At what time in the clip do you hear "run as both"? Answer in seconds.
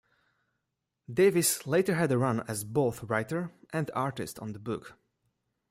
2.17-3.03